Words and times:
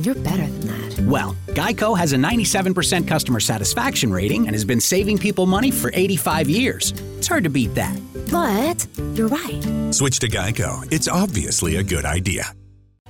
You're 0.00 0.14
better 0.14 0.46
than 0.46 0.66
that. 0.68 1.00
Well, 1.06 1.34
Geico 1.48 1.96
has 1.96 2.12
a 2.12 2.16
97% 2.16 3.08
customer 3.08 3.40
satisfaction 3.40 4.12
rating 4.12 4.46
and 4.46 4.54
has 4.54 4.64
been 4.64 4.80
saving 4.80 5.18
people 5.18 5.46
money 5.46 5.70
for 5.70 5.90
85 5.94 6.50
years. 6.50 6.92
It's 7.18 7.28
hard 7.28 7.44
to 7.44 7.50
beat 7.50 7.74
that. 7.74 7.96
But 8.30 8.86
you're 9.14 9.28
right. 9.28 9.62
Switch 9.94 10.18
to 10.20 10.28
Geico. 10.28 10.86
It's 10.92 11.08
obviously 11.08 11.76
a 11.76 11.82
good 11.82 12.04
idea. 12.04 12.52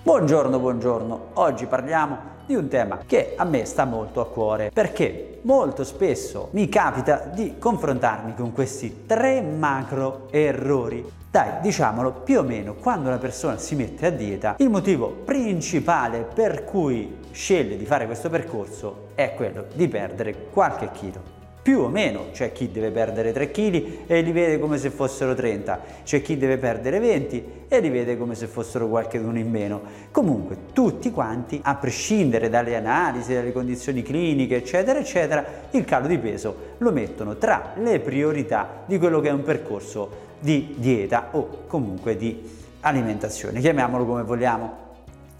Buongiorno, 0.03 0.61
buongiorno. 0.61 1.31
Oggi 1.35 1.67
parliamo 1.67 2.35
di 2.47 2.55
un 2.55 2.69
tema 2.69 3.01
che 3.05 3.35
a 3.37 3.45
me 3.45 3.65
sta 3.65 3.85
molto 3.85 4.21
a 4.21 4.29
cuore 4.29 4.71
perché 4.73 5.41
molto 5.43 5.83
spesso 5.83 6.51
mi 6.53 6.69
capita 6.69 7.29
di 7.35 7.55
confrontarmi 7.59 8.35
con 8.37 8.53
questi 8.53 9.03
tre 9.07 9.41
macro 9.41 10.29
errori. 10.31 11.05
Dai, 11.37 11.61
diciamolo, 11.61 12.13
più 12.13 12.39
o 12.39 12.43
meno 12.43 12.73
quando 12.73 13.09
una 13.09 13.19
persona 13.19 13.59
si 13.59 13.75
mette 13.75 14.07
a 14.07 14.11
dieta, 14.11 14.55
il 14.61 14.71
motivo 14.71 15.11
principale 15.11 16.23
per 16.23 16.65
cui 16.65 17.19
sceglie 17.31 17.77
di 17.77 17.85
fare 17.85 18.07
questo 18.07 18.31
percorso 18.31 19.09
è 19.15 19.35
quello 19.35 19.67
di 19.75 19.87
perdere 19.87 20.49
qualche 20.51 20.91
chilo 20.93 21.36
più 21.67 21.81
o 21.81 21.89
meno, 21.89 22.27
c'è 22.31 22.53
chi 22.53 22.71
deve 22.71 22.93
perdere 22.93 23.33
3 23.33 23.51
kg 23.51 24.07
e 24.07 24.21
li 24.21 24.31
vede 24.31 24.61
come 24.61 24.79
se 24.79 24.89
fossero 24.89 25.35
30, 25.35 25.81
c'è 26.05 26.23
chi 26.23 26.37
deve 26.37 26.59
perdere 26.59 27.01
20 27.01 27.65
e 27.67 27.81
li 27.81 27.89
vede 27.89 28.17
come 28.17 28.37
se 28.37 28.47
fossero 28.47 28.87
qualcuno 28.87 29.37
in 29.37 29.51
meno. 29.51 29.81
Comunque 30.13 30.59
tutti 30.73 31.11
quanti, 31.11 31.59
a 31.61 31.75
prescindere 31.75 32.49
dalle 32.49 32.77
analisi, 32.77 33.35
dalle 33.35 33.51
condizioni 33.51 34.03
cliniche, 34.03 34.55
eccetera, 34.55 35.01
eccetera, 35.01 35.45
il 35.73 35.85
calo 35.85 36.07
di 36.07 36.19
peso 36.19 36.75
lo 36.79 36.93
mettono 36.93 37.37
tra 37.37 37.73
le 37.79 37.99
priorità 37.99 38.85
di 38.87 38.97
quello 38.97 39.19
che 39.19 39.31
è 39.31 39.33
un 39.33 39.43
percorso 39.43 40.09
di 40.39 40.77
dieta 40.79 41.31
o 41.33 41.65
comunque 41.67 42.17
di 42.17 42.49
alimentazione, 42.83 43.59
chiamiamolo 43.59 44.07
come 44.07 44.23
vogliamo. 44.23 44.77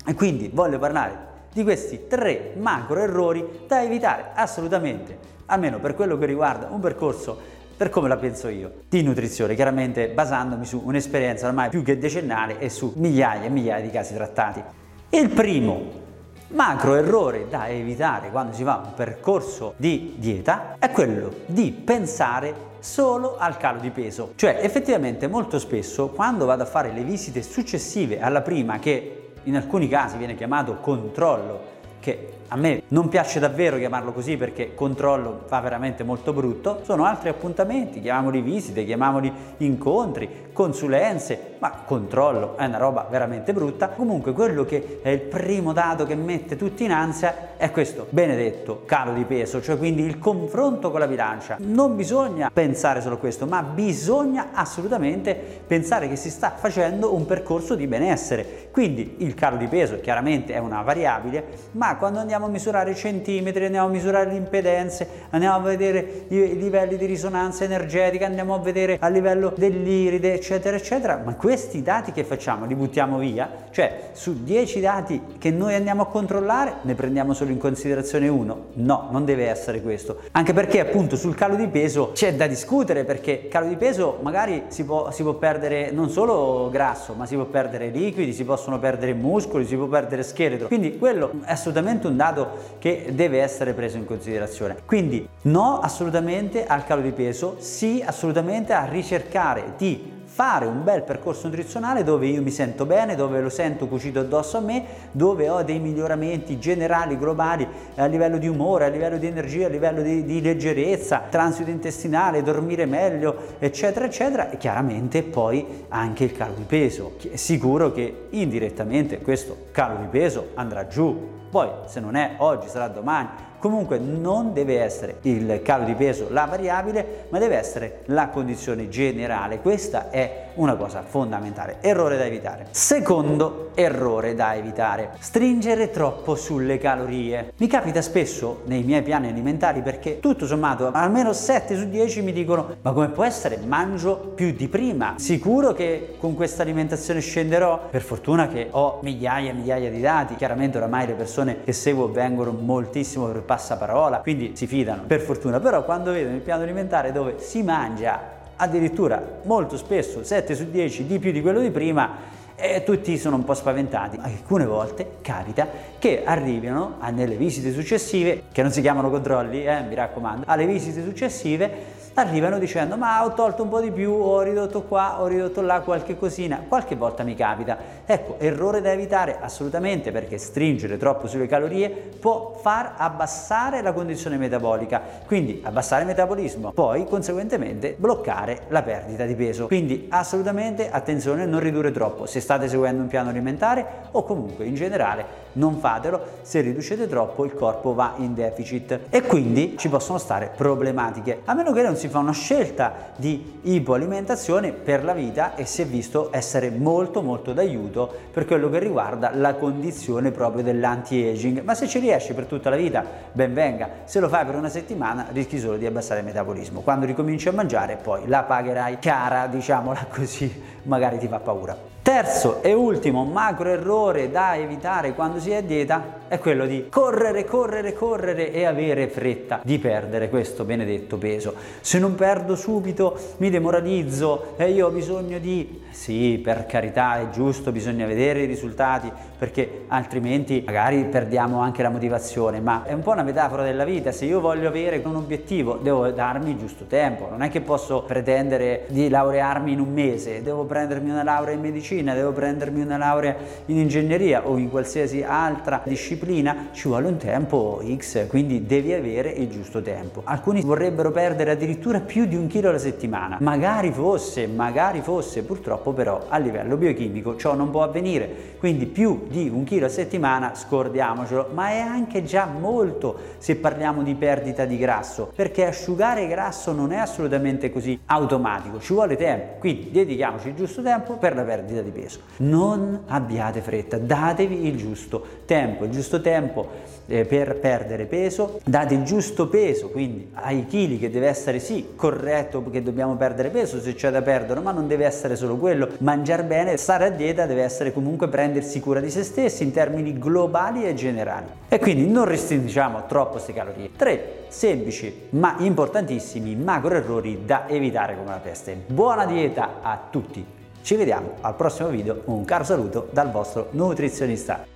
E 0.05 0.13
quindi 0.15 0.51
voglio 0.53 0.81
parlare 0.81 1.36
di 1.57 1.63
questi 1.63 2.07
tre 2.07 2.53
macro 2.59 3.01
errori 3.01 3.63
da 3.67 3.83
evitare 3.83 4.33
assolutamente 4.35 5.17
almeno 5.47 5.79
per 5.79 5.95
quello 5.95 6.19
che 6.19 6.27
riguarda 6.27 6.69
un 6.71 6.81
percorso 6.81 7.55
per 7.75 7.89
come 7.89 8.09
la 8.09 8.17
penso 8.19 8.49
io, 8.49 8.73
di 8.89 9.03
nutrizione, 9.03 9.55
chiaramente 9.55 10.09
basandomi 10.09 10.67
su 10.67 10.83
un'esperienza 10.85 11.47
ormai 11.47 11.71
più 11.71 11.83
che 11.83 11.97
decennale 11.99 12.59
e 12.59 12.69
su 12.69 12.93
migliaia 12.97 13.45
e 13.45 13.49
migliaia 13.49 13.83
di 13.83 13.91
casi 13.91 14.13
trattati. 14.15 14.63
Il 15.11 15.31
primo 15.31 16.05
macro 16.49 16.95
errore 16.95 17.49
da 17.49 17.69
evitare 17.69 18.31
quando 18.31 18.55
si 18.55 18.63
fa 18.63 18.83
un 18.85 18.95
percorso 18.95 19.75
di 19.79 20.15
dieta 20.19 20.77
è 20.79 20.91
quello 20.91 21.31
di 21.47 21.71
pensare 21.71 22.55
solo 22.81 23.37
al 23.39 23.57
calo 23.57 23.81
di 23.81 23.91
peso. 23.91 24.33
Cioè 24.37 24.59
effettivamente 24.63 25.27
molto 25.27 25.59
spesso 25.59 26.09
quando 26.09 26.45
vado 26.45 26.65
a 26.65 26.67
fare 26.67 26.93
le 26.93 27.03
visite 27.03 27.43
successive 27.43 28.21
alla 28.21 28.43
prima 28.43 28.79
che 28.79 29.26
in 29.47 29.57
alcuni 29.57 29.89
casi 29.89 30.17
viene 30.17 30.35
chiamato 30.35 30.77
controllo 30.77 31.75
che 32.01 32.36
a 32.49 32.57
me 32.57 32.83
non 32.89 33.09
piace 33.09 33.41
davvero 33.41 33.77
chiamarlo 33.77 34.13
così 34.13 34.37
perché 34.37 34.75
controllo 34.75 35.43
fa 35.47 35.61
veramente 35.61 36.05
molto 36.05 36.33
brutto, 36.33 36.81
sono 36.85 37.05
altri 37.05 37.29
appuntamenti, 37.29 38.01
chiamiamoli 38.01 38.41
visite, 38.41 38.85
chiamiamoli 38.85 39.33
incontri, 39.59 40.47
consulenze, 40.53 41.55
ma 41.59 41.71
controllo 41.85 42.57
è 42.57 42.65
una 42.67 42.79
roba 42.79 43.07
veramente 43.11 43.53
brutta. 43.53 43.89
Comunque 43.89 44.33
quello 44.33 44.65
che 44.65 45.01
è 45.03 45.09
il 45.09 45.21
primo 45.21 45.73
dato 45.73 46.07
che 46.07 46.15
mette 46.15 46.57
tutti 46.57 46.85
in 46.85 46.93
ansia 46.93 47.57
è 47.57 47.71
questo 47.71 48.07
benedetto 48.11 48.83
calo 48.87 49.13
di 49.13 49.25
peso, 49.25 49.61
cioè 49.61 49.77
quindi 49.77 50.03
il 50.03 50.19
confronto 50.19 50.91
con 50.91 51.01
la 51.01 51.09
bilancia. 51.09 51.57
Non 51.61 51.97
bisogna 51.97 52.51
pensare 52.53 53.01
solo 53.01 53.17
a 53.17 53.19
questo, 53.19 53.47
ma 53.47 53.63
bisogna 53.63 54.51
assolutamente 54.53 55.35
pensare 55.67 56.09
che 56.09 56.17
si 56.17 56.31
sta 56.31 56.53
facendo 56.57 57.15
un 57.15 57.27
percorso 57.27 57.75
di 57.75 57.87
benessere. 57.87 58.69
Quindi 58.71 59.17
il 59.19 59.35
calo 59.35 59.57
di 59.57 59.67
peso 59.67 60.01
chiaramente 60.01 60.53
è 60.53 60.59
una 60.59 60.83
variabile, 60.83 61.45
ma 61.73 61.97
quando 61.97 62.19
andiamo 62.21 62.36
andiamo 62.37 62.47
a 62.47 62.49
misurare 62.49 62.91
i 62.91 62.95
centimetri, 62.95 63.65
andiamo 63.65 63.87
a 63.87 63.91
misurare 63.91 64.29
le 64.29 64.37
impedenze, 64.37 65.09
andiamo 65.31 65.57
a 65.57 65.61
vedere 65.61 66.25
i 66.29 66.59
livelli 66.59 66.97
di 66.97 67.07
risonanza 67.07 67.65
energetica, 67.65 68.27
andiamo 68.27 68.55
a 68.55 68.59
vedere 68.59 68.99
a 69.01 69.09
livello 69.09 69.55
dell'iride, 69.57 70.35
eccetera, 70.35 70.77
eccetera. 70.77 71.21
Ma 71.25 71.35
questi 71.35 71.83
dati 71.83 72.13
che 72.13 72.25
facciamo 72.25 72.67
li 72.67 72.75
buttiamo 72.75 73.19
via? 73.19 73.49
Cioè, 73.71 74.11
su 74.13 74.43
10 74.43 74.81
dati 74.81 75.23
che 75.39 75.51
noi 75.51 75.75
andiamo 75.75 76.03
a 76.03 76.07
controllare, 76.07 76.77
ne 76.83 76.95
prendiamo 76.95 77.33
solo 77.33 77.51
in 77.53 77.59
considerazione 77.59 78.29
uno? 78.29 78.67
No, 78.75 79.09
non 79.11 79.25
deve 79.25 79.49
essere 79.49 79.81
questo. 79.81 80.21
Anche 80.33 80.53
perché 80.53 80.81
appunto 80.81 81.17
sul 81.17 81.35
calo 81.35 81.57
di 81.57 81.69
peso 81.69 82.11
c'è 82.13 82.35
da 82.35 82.47
discutere 82.47 83.05
perché 83.05 83.49
calo 83.49 83.67
di 83.67 83.77
peso 83.77 84.19
magari 84.21 84.65
si 84.69 84.85
può, 84.85 85.11
si 85.11 85.23
può 85.23 85.35
perdere 85.35 85.91
non 85.91 86.11
solo 86.11 86.69
grasso, 86.71 87.15
ma 87.15 87.25
si 87.25 87.35
può 87.35 87.45
perdere 87.47 87.89
liquidi, 87.89 88.35
si 88.35 88.45
possono 88.45 88.79
perdere 88.79 89.15
muscoli, 89.15 89.65
si 89.65 89.77
può 89.77 89.87
perdere 89.87 90.23
scheletro. 90.23 90.67
Quindi 90.67 90.99
quello 90.99 91.31
è 91.45 91.53
assolutamente 91.53 92.07
un 92.07 92.17
dato 92.17 92.26
dato 92.31 92.77
che 92.79 93.11
deve 93.13 93.41
essere 93.41 93.73
preso 93.73 93.97
in 93.97 94.05
considerazione. 94.05 94.77
Quindi 94.85 95.29
no 95.43 95.81
assolutamente 95.81 96.67
al 96.67 96.85
calo 96.85 97.03
di 97.03 97.13
peso, 97.13 97.57
sì 97.59 98.03
assolutamente 98.05 98.73
a 98.73 98.85
ricercare 98.85 99.75
di 99.77 100.16
fare 100.37 100.67
un 100.67 100.85
bel 100.85 101.03
percorso 101.03 101.49
nutrizionale 101.49 102.05
dove 102.05 102.27
io 102.27 102.43
mi 102.43 102.51
sento 102.51 102.85
bene, 102.85 103.15
dove 103.15 103.41
lo 103.41 103.49
sento 103.49 103.89
cucito 103.89 104.19
addosso 104.21 104.59
a 104.59 104.61
me, 104.61 104.85
dove 105.11 105.49
ho 105.49 105.63
dei 105.63 105.79
miglioramenti 105.79 106.59
generali, 106.59 107.17
globali 107.17 107.67
a 107.95 108.05
livello 108.05 108.37
di 108.37 108.47
umore, 108.47 108.85
a 108.85 108.89
livello 108.89 109.17
di 109.17 109.29
energia, 109.29 109.65
a 109.65 109.71
livello 109.71 110.03
di, 110.03 110.27
di 110.27 110.43
leggerezza, 110.43 111.23
transito 111.31 111.71
intestinale, 111.71 112.43
dormire 112.43 112.85
meglio, 112.85 113.55
eccetera, 113.59 114.05
eccetera, 114.05 114.51
e 114.51 114.59
chiaramente 114.59 115.23
poi 115.23 115.87
anche 115.89 116.25
il 116.25 116.33
calo 116.33 116.53
di 116.53 116.65
peso. 116.65 117.17
È 117.33 117.37
sicuro 117.37 117.91
che 117.91 118.27
indirettamente 118.29 119.23
questo 119.23 119.69
calo 119.73 120.01
di 120.01 120.07
peso 120.09 120.49
andrà 120.53 120.87
giù, 120.87 121.47
poi 121.49 121.71
se 121.87 121.99
non 121.99 122.15
è 122.15 122.35
oggi 122.37 122.69
sarà 122.69 122.89
domani, 122.89 123.29
Comunque 123.67 123.99
non 123.99 124.53
deve 124.53 124.81
essere 124.81 125.17
il 125.23 125.61
calo 125.65 125.83
di 125.83 125.95
peso 125.95 126.29
la 126.31 126.45
variabile, 126.45 127.27
ma 127.31 127.41
deve 127.41 127.57
essere 127.57 128.03
la 128.05 128.29
condizione 128.29 128.89
generale. 128.89 129.59
Questa 129.59 130.09
è 130.11 130.51
una 130.55 130.77
cosa 130.77 131.03
fondamentale. 131.03 131.79
Errore 131.81 132.17
da 132.17 132.25
evitare. 132.25 132.69
Secondo 132.71 133.71
errore 133.75 134.35
da 134.35 134.55
evitare. 134.55 135.11
Stringere 135.19 135.91
troppo 135.91 136.37
sulle 136.37 136.79
calorie. 136.79 137.53
Mi 137.57 137.67
capita 137.67 138.01
spesso 138.03 138.63
nei 138.67 138.85
miei 138.85 139.03
piani 139.03 139.29
alimentari 139.29 139.83
perché 139.83 140.21
tutto 140.21 140.47
sommato 140.47 140.91
almeno 140.93 141.33
7 141.33 141.77
su 141.77 141.89
10 141.89 142.23
mi 142.23 142.33
dicono 142.33 142.77
ma 142.83 142.93
come 142.93 143.09
può 143.09 143.25
essere? 143.25 143.59
Mangio 143.59 144.33
più 144.35 144.53
di 144.53 144.69
prima. 144.69 145.15
Sicuro 145.17 145.73
che 145.73 146.17
con 146.19 146.35
questa 146.35 146.63
alimentazione 146.63 147.21
scenderò? 147.21 147.89
Per 147.91 148.03
fortuna 148.03 148.47
che 148.47 148.69
ho 148.71 149.01
migliaia 149.03 149.51
e 149.51 149.55
migliaia 149.55 149.91
di 149.91 150.01
dati. 150.01 150.37
Chiaramente 150.37 150.79
oramai 150.79 151.09
le 151.09 151.15
persone 151.15 151.65
che 151.65 151.73
seguo 151.73 152.11
vengono 152.11 152.53
moltissimo 152.53 153.27
per 153.27 153.43
passaparola, 153.57 154.19
quindi 154.19 154.53
si 154.55 154.67
fidano, 154.67 155.05
per 155.07 155.21
fortuna. 155.21 155.59
Però 155.61 155.83
quando 155.85 156.13
vedono 156.13 156.35
il 156.35 156.43
piano 156.43 156.63
alimentare 156.63 157.11
dove 157.11 157.37
si 157.39 157.63
mangia 157.63 158.35
addirittura 158.57 159.23
molto 159.45 159.77
spesso 159.77 160.23
7 160.23 160.55
su 160.55 160.71
10 160.71 161.07
di 161.07 161.19
più 161.19 161.33
di 161.33 161.41
quello 161.41 161.61
di 161.61 161.71
prima, 161.71 162.35
e 162.59 162.83
tutti 162.85 163.19
sono 163.19 163.37
un 163.37 163.45
po' 163.45 163.53
spaventati. 163.55 164.19
Alcune 164.21 164.65
volte 164.65 165.17
capita 165.21 165.69
che 165.99 166.23
arrivino 166.25 166.97
nelle 167.13 167.37
visite 167.37 167.71
successive, 167.73 168.45
che 168.51 168.63
non 168.63 168.71
si 168.71 168.81
chiamano 168.81 169.11
controlli, 169.11 169.65
eh, 169.65 169.83
mi 169.83 169.95
raccomando, 169.95 170.45
alle 170.47 170.65
visite 170.67 171.03
successive 171.03 171.95
arrivano 172.17 172.59
dicendo 172.59 172.97
ma 172.97 173.25
ho 173.25 173.35
tolto 173.35 173.63
un 173.63 173.69
po' 173.69 173.81
di 173.81 173.91
più, 173.91 174.11
ho 174.11 174.41
ridotto 174.41 174.83
qua, 174.83 175.21
ho 175.21 175.27
ridotto 175.27 175.61
là 175.61 175.81
qualche 175.81 176.17
cosina, 176.17 176.65
qualche 176.67 176.95
volta 176.95 177.23
mi 177.23 177.35
capita. 177.35 177.77
Ecco, 178.07 178.37
errore 178.39 178.81
da 178.81 178.93
evitare 178.93 179.39
assolutamente 179.41 180.13
perché 180.13 180.39
stringere 180.39 180.97
troppo 180.97 181.27
sulle 181.27 181.47
calorie 181.47 181.91
può 181.91 182.59
far 182.61 182.95
abbassare 182.97 183.83
la 183.83 183.93
condizione 183.93 184.37
metabolica, 184.39 185.01
quindi 185.27 185.61
abbassare 185.63 186.03
il 186.03 186.09
metabolismo, 186.09 186.73
poi 186.73 187.05
conseguentemente 187.05 187.95
bloccare 187.99 188.63
la 188.69 188.83
perdita 188.83 189.25
di 189.25 189.35
peso. 189.35 189.67
Quindi 189.67 190.07
assolutamente 190.11 190.91
attenzione 190.91 191.43
a 191.43 191.47
non 191.47 191.61
ridurre 191.61 191.91
troppo. 191.91 192.25
Se 192.27 192.41
state 192.41 192.69
seguendo 192.69 193.03
un 193.03 193.09
piano 193.09 193.29
alimentare 193.29 194.09
o 194.13 194.23
comunque 194.25 194.65
in 194.65 194.75
generale 194.75 195.45
non 195.57 195.79
fatelo, 195.79 196.21
se 196.43 196.61
riducete 196.61 197.07
troppo 197.07 197.45
il 197.45 197.55
corpo 197.55 197.95
va 197.95 198.15
in 198.17 198.35
deficit. 198.35 199.01
E 199.11 199.23
quindi 199.23 199.77
ci 199.77 199.89
possono 199.89 200.19
stare 200.19 200.51
problematiche, 200.55 201.41
a 201.45 201.55
meno 201.55 201.73
che 201.73 201.83
non 201.83 201.97
si 201.97 202.06
fa 202.09 202.19
una 202.19 202.33
scelta 202.33 203.13
di 203.17 203.61
ipoalimentazione 203.63 204.73
per 204.73 205.05
la 205.05 205.13
vita 205.13 205.55
e 205.55 205.65
si 205.65 205.83
è 205.83 205.87
visto 205.87 206.29
essere 206.33 206.71
molto 206.71 207.23
molto 207.23 207.53
d'aiuto 207.53 208.13
per 208.33 208.45
quello 208.45 208.71
che 208.71 208.79
riguarda 208.79 209.31
la 209.35 209.55
condizione 209.55 210.31
proprio 210.31 210.63
dell'anti-aging, 210.63 211.63
ma 211.63 211.75
se 211.75 211.89
ci 211.89 211.99
riesci 211.99 212.35
per 212.35 212.47
tutta 212.47 212.71
la 212.71 212.77
vita 212.77 213.05
ben 213.33 213.55
venga, 213.55 213.89
se 214.05 214.21
lo 214.21 214.29
fai 214.29 214.45
per 214.45 214.55
una 214.55 214.69
settimana 214.69 215.27
rischi 215.33 215.59
solo 215.59 215.77
di 215.77 215.87
abbassare 215.87 216.21
il 216.21 216.27
metabolismo, 216.27 216.81
quando 216.81 217.07
ricominci 217.07 217.49
a 217.49 217.53
mangiare 217.53 217.97
poi 217.97 218.27
la 218.27 218.43
pagherai 218.43 218.99
cara, 218.99 219.47
diciamola 219.47 220.07
così, 220.11 220.63
magari 220.85 221.19
ti 221.19 221.29
fa 221.29 221.39
paura. 221.39 221.95
Terzo 222.07 222.63
e 222.63 222.73
ultimo 222.73 223.25
macro 223.25 223.69
errore 223.69 224.31
da 224.31 224.57
evitare 224.57 225.13
quando 225.13 225.41
si 225.41 225.51
è 225.51 225.57
a 225.57 225.61
dieta 225.61 226.21
è 226.29 226.39
quello 226.39 226.65
di 226.65 226.87
correre, 226.89 227.45
correre, 227.45 227.95
correre 227.95 228.53
e 228.53 228.65
avere 228.65 229.09
fretta 229.09 229.61
di 229.65 229.81
perdere 229.81 230.29
questo 230.29 230.63
benedetto 230.63 231.17
peso. 231.17 231.55
Se 231.81 231.96
non 231.99 232.15
perdo 232.15 232.57
subito 232.57 233.19
mi 233.39 233.51
demoralizzo 233.51 234.55
e 234.57 234.71
io 234.71 234.87
ho 234.87 234.91
bisogno 234.91 235.39
di... 235.39 235.83
Sì, 235.91 236.41
per 236.43 236.67
carità, 236.67 237.21
è 237.21 237.31
giusto, 237.31 237.73
bisogna 237.73 238.05
vedere 238.05 238.43
i 238.43 238.47
risultati 238.47 239.11
perché 239.39 239.85
altrimenti 239.89 240.63
magari 240.65 241.05
perdiamo 241.05 241.61
anche 241.61 241.83
la 241.83 241.89
motivazione, 241.89 242.61
ma 242.61 242.85
è 242.85 242.93
un 242.93 243.01
po' 243.01 243.13
una 243.13 243.23
metafora 243.23 243.63
della 243.63 243.85
vita. 243.85 244.13
Se 244.13 244.25
io 244.25 244.41
voglio 244.41 244.69
avere 244.69 245.01
un 245.05 245.17
obiettivo, 245.17 245.79
devo 245.81 246.11
darmi 246.11 246.51
il 246.51 246.59
giusto 246.59 246.85
tempo. 246.85 247.29
Non 247.31 247.43
è 247.43 247.51
che 247.51 247.61
posso 247.61 248.03
pretendere 248.03 248.85
di 248.89 249.09
laurearmi 249.09 249.73
in 249.73 249.81
un 249.81 249.93
mese, 249.93 250.43
devo 250.43 250.65
prendermi 250.65 251.11
una 251.11 251.23
laurea 251.23 251.55
in 251.55 251.61
medicina, 251.61 252.15
devo 252.15 252.33
prendermi 252.33 252.81
una 252.83 252.97
laurea 252.97 253.37
in 253.67 253.79
ingegneria 253.79 254.47
o 254.47 254.57
in 254.57 254.71
qualsiasi 254.71 255.23
altra 255.23 255.83
disciplina, 255.85 256.69
ci 256.73 256.89
vuole 256.89 257.07
un 257.07 257.17
tempo 257.17 257.83
X, 257.97 258.27
quindi 258.27 258.67
devi 258.67 258.93
avere 258.93 259.31
il 259.31 259.49
giusto 259.49 259.83
tempo. 259.83 260.23
Alcuni 260.25 260.61
vorrebbero 260.61 261.11
perdere 261.11 261.53
addirittura 261.53 261.86
più 262.05 262.27
di 262.27 262.35
un 262.35 262.49
chilo 262.49 262.69
alla 262.69 262.79
settimana, 262.79 263.39
magari 263.41 263.93
fosse, 263.93 264.47
magari 264.47 265.01
fosse, 265.01 265.43
purtroppo 265.43 265.93
però 265.93 266.25
a 266.29 266.37
livello 266.39 266.77
biochimico 266.77 267.37
ciò 267.37 267.55
non 267.55 267.71
può 267.71 267.83
avvenire, 267.83 268.55
quindi 268.59 268.87
più 268.87 269.27
di 269.29 269.49
un 269.49 269.63
chilo 269.65 269.87
a 269.87 269.89
settimana 269.89 270.55
scordiamocelo, 270.55 271.51
ma 271.53 271.71
è 271.71 271.79
anche 271.79 272.25
già 272.25 272.47
molto 272.47 273.17
se 273.39 273.57
parliamo 273.57 274.03
di 274.03 274.15
perdita 274.15 274.65
di 274.65 274.77
grasso, 274.77 275.31
perché 275.35 275.67
asciugare 275.67 276.27
grasso 276.27 276.73
non 276.73 276.93
è 276.93 276.97
assolutamente 276.97 277.71
così 277.71 277.99
automatico, 278.07 278.81
ci 278.81 278.93
vuole 278.93 279.17
tempo, 279.17 279.59
quindi 279.61 279.91
dedichiamoci 279.93 280.49
il 280.49 280.55
giusto 280.55 280.83
tempo 280.83 281.15
per 281.15 281.37
la 281.37 281.43
perdita 281.43 281.81
di 281.83 281.91
peso. 281.91 282.21
Non 282.39 283.03
abbiate 283.07 283.61
fretta, 283.61 283.99
datevi 283.99 284.67
il 284.67 284.77
giusto 284.77 285.25
tempo, 285.45 285.85
il 285.85 285.91
giusto 285.91 286.21
tempo 286.21 286.69
eh, 287.07 287.25
per 287.25 287.57
perdere 287.57 288.07
peso, 288.07 288.61
date 288.65 288.95
il 288.95 289.05
giusto 289.05 289.49
peso, 289.49 289.91
quindi 289.91 290.31
ai 290.35 290.67
chili 290.67 290.99
che 290.99 291.11
deve 291.11 291.29
essere 291.29 291.59
sì 291.59 291.76
corretto 291.95 292.65
che 292.71 292.83
dobbiamo 292.83 293.17
perdere 293.17 293.51
peso 293.51 293.81
se 293.81 293.95
c'è 293.95 294.11
da 294.11 294.23
perdere, 294.23 294.61
ma 294.61 294.73
non 294.73 294.87
deve 294.87 295.05
essere 295.05 295.37
solo 295.37 295.57
quello, 295.57 295.89
mangiare 295.99 296.45
bene, 296.45 296.77
stare 296.77 297.07
a 297.07 297.11
dieta 297.11 297.47
deve 297.47 297.63
essere 297.63 297.93
comunque 297.93 298.29
prendersi 298.29 298.81
cura 298.81 299.01
di 299.01 299.11
se 299.11 299.23
stessi 299.23 299.63
in 299.63 299.73
termini 299.73 300.19
globali 300.19 300.87
e 300.87 300.95
generali. 300.95 301.47
E 301.69 301.79
quindi 301.79 302.07
non 302.09 302.25
restringiamo 302.25 303.05
troppo 303.07 303.33
queste 303.33 303.53
calorie. 303.53 303.91
3 303.97 304.45
semplici 304.49 305.29
ma 305.31 305.57
importantissimi 305.59 306.55
macro 306.55 306.95
errori 306.95 307.45
da 307.45 307.69
evitare 307.69 308.17
come 308.17 308.31
la 308.31 308.39
peste. 308.39 308.75
Buona 308.87 309.27
dieta 309.27 309.81
a 309.83 310.01
tutti! 310.11 310.45
Ci 310.83 310.95
vediamo 310.95 311.33
al 311.41 311.57
prossimo 311.57 311.89
video, 311.89 312.23
un 312.27 312.45
caro 312.45 312.63
saluto 312.63 313.09
dal 313.11 313.33
vostro 313.33 313.69
nutrizionista. 313.73 314.76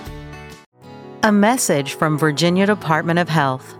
A 1.23 1.31
message 1.31 1.93
from 1.93 2.17
Virginia 2.17 2.65
Department 2.65 3.19
of 3.19 3.29
Health. 3.29 3.75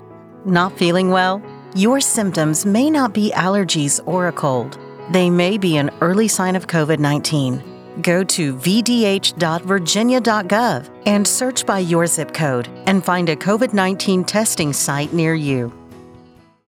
Not 0.45 0.77
feeling 0.77 1.09
well? 1.09 1.41
Your 1.73 1.99
symptoms 1.99 2.67
may 2.67 2.87
not 2.87 3.13
be 3.13 3.31
allergies 3.31 3.99
or 4.05 4.27
a 4.27 4.31
cold. 4.31 4.77
They 5.09 5.31
may 5.31 5.57
be 5.57 5.77
an 5.77 5.89
early 6.01 6.27
sign 6.27 6.55
of 6.55 6.67
COVID 6.67 6.99
19. 6.99 7.63
Go 8.03 8.23
to 8.23 8.55
vdh.virginia.gov 8.55 10.89
and 11.07 11.27
search 11.27 11.65
by 11.65 11.79
your 11.79 12.05
zip 12.05 12.31
code 12.31 12.67
and 12.85 13.03
find 13.03 13.27
a 13.27 13.35
COVID 13.35 13.73
19 13.73 14.23
testing 14.23 14.71
site 14.71 15.11
near 15.11 15.33
you. 15.33 15.80